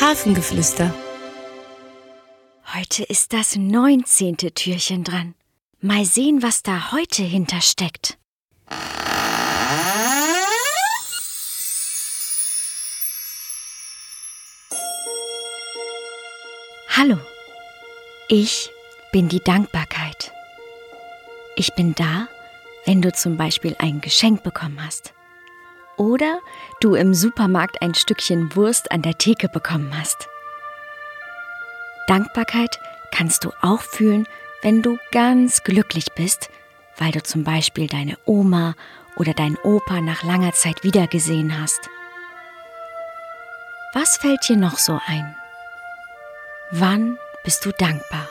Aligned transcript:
Hafengeflüster. 0.00 0.92
Heute 2.74 3.04
ist 3.04 3.32
das 3.32 3.56
neunzehnte 3.56 4.52
Türchen 4.52 5.04
dran. 5.04 5.34
Mal 5.80 6.04
sehen, 6.04 6.42
was 6.42 6.62
da 6.62 6.92
heute 6.92 7.22
hintersteckt. 7.22 8.18
Hallo, 16.96 17.18
ich 18.28 18.70
bin 19.12 19.28
die 19.28 19.40
Dankbarkeit. 19.40 20.32
Ich 21.56 21.74
bin 21.74 21.94
da, 21.94 22.28
wenn 22.86 23.02
du 23.02 23.12
zum 23.12 23.36
Beispiel 23.36 23.76
ein 23.78 24.00
Geschenk 24.00 24.42
bekommen 24.42 24.84
hast. 24.84 25.14
Oder 25.96 26.40
du 26.80 26.94
im 26.94 27.14
Supermarkt 27.14 27.82
ein 27.82 27.94
Stückchen 27.94 28.54
Wurst 28.56 28.90
an 28.90 29.02
der 29.02 29.18
Theke 29.18 29.48
bekommen 29.48 29.96
hast. 29.98 30.28
Dankbarkeit 32.08 32.80
kannst 33.12 33.44
du 33.44 33.52
auch 33.60 33.82
fühlen, 33.82 34.26
wenn 34.62 34.82
du 34.82 34.98
ganz 35.12 35.62
glücklich 35.64 36.12
bist, 36.14 36.50
weil 36.96 37.12
du 37.12 37.22
zum 37.22 37.44
Beispiel 37.44 37.86
deine 37.86 38.18
Oma 38.24 38.74
oder 39.16 39.34
deinen 39.34 39.56
Opa 39.56 40.00
nach 40.00 40.22
langer 40.22 40.52
Zeit 40.52 40.82
wiedergesehen 40.82 41.60
hast. 41.60 41.88
Was 43.94 44.16
fällt 44.16 44.48
dir 44.48 44.56
noch 44.56 44.78
so 44.78 44.98
ein? 45.06 45.36
Wann 46.70 47.18
bist 47.44 47.64
du 47.66 47.72
dankbar? 47.72 48.28